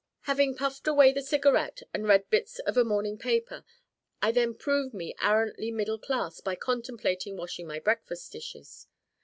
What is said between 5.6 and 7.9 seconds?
middle class by contemplating washing my